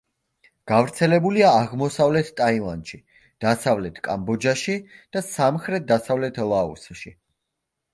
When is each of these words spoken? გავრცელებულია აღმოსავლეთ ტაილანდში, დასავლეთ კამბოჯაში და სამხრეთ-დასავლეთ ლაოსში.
გავრცელებულია 0.69 1.51
აღმოსავლეთ 1.57 2.33
ტაილანდში, 2.41 3.01
დასავლეთ 3.47 4.03
კამბოჯაში 4.11 4.81
და 4.99 5.27
სამხრეთ-დასავლეთ 5.33 6.47
ლაოსში. 6.55 7.21